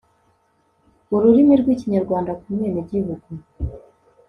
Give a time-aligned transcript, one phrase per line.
[1.13, 3.27] ururimi rw'ikinyarwanda ku mwenegihugu